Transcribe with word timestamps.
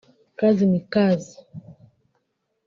Kazi 0.39 0.63
ni 0.71 0.79
Kazi 0.93 1.37